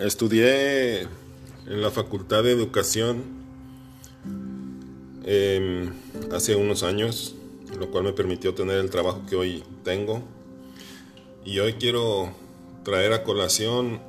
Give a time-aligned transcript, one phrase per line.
[0.00, 3.24] estudié en la Facultad de Educación
[5.24, 5.92] em,
[6.32, 7.34] hace unos años,
[7.78, 10.22] lo cual me permitió tener el trabajo que hoy tengo.
[11.44, 12.32] Y hoy quiero
[12.84, 14.00] traer a colación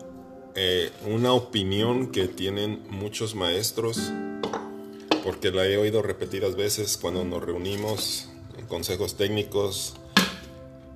[0.56, 4.12] eh, una opinión que tienen muchos maestros,
[5.24, 9.96] porque la he oído repetidas veces cuando nos reunimos en consejos técnicos,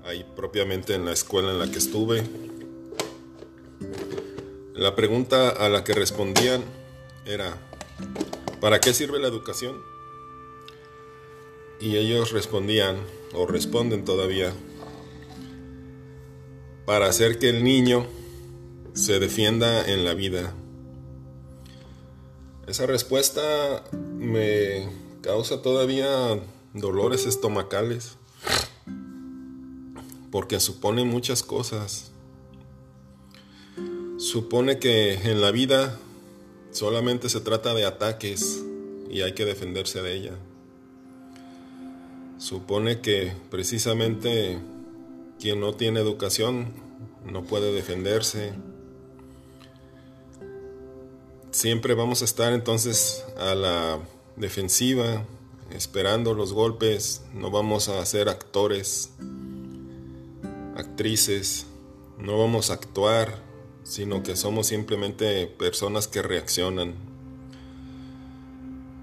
[0.04, 2.24] ahí propiamente en la escuela en la que estuve
[4.82, 6.64] la pregunta a la que respondían
[7.24, 7.56] era,
[8.60, 9.80] ¿para qué sirve la educación?
[11.80, 12.98] Y ellos respondían,
[13.36, 14.52] o responden todavía,
[16.88, 18.08] para hacer que el niño
[18.94, 20.52] se defienda en la vida.
[22.66, 24.90] Esa respuesta me
[25.22, 26.42] causa todavía
[26.74, 28.16] dolores estomacales,
[30.32, 32.12] porque supone muchas cosas
[34.22, 35.98] supone que en la vida
[36.70, 38.64] solamente se trata de ataques
[39.10, 40.34] y hay que defenderse de ella.
[42.38, 44.60] Supone que precisamente
[45.40, 46.68] quien no tiene educación
[47.26, 48.54] no puede defenderse.
[51.50, 54.00] Siempre vamos a estar entonces a la
[54.36, 55.26] defensiva,
[55.72, 59.10] esperando los golpes, no vamos a ser actores,
[60.78, 61.66] actrices,
[62.20, 63.51] no vamos a actuar
[63.84, 66.96] sino que somos simplemente personas que reaccionan.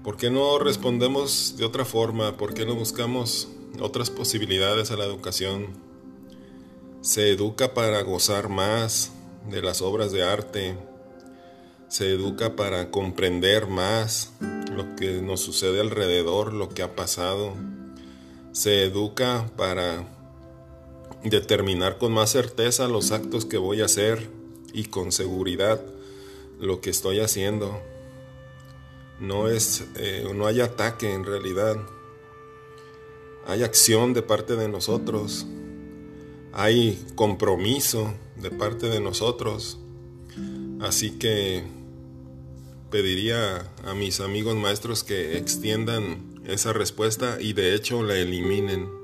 [0.03, 2.37] ¿Por qué no respondemos de otra forma?
[2.37, 3.49] ¿Por qué no buscamos
[3.81, 5.67] otras posibilidades a la educación?
[7.01, 9.11] Se educa para gozar más
[9.49, 10.77] de las obras de arte.
[11.89, 14.33] Se educa para comprender más
[14.71, 17.55] lo que nos sucede alrededor, lo que ha pasado.
[18.53, 20.07] Se educa para
[21.23, 24.38] determinar con más certeza los actos que voy a hacer
[24.73, 25.81] y con seguridad
[26.59, 27.81] lo que estoy haciendo.
[29.19, 31.77] No es, eh, no hay ataque en realidad.
[33.45, 35.45] Hay acción de parte de nosotros.
[36.53, 39.79] Hay compromiso de parte de nosotros.
[40.81, 41.63] Así que
[42.89, 48.98] pediría a mis amigos maestros que extiendan esa respuesta y de hecho la eliminen.